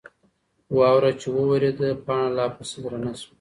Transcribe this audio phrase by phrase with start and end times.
[0.77, 3.29] واوره چې وورېده، پاڼه لا پسې درنه شوه.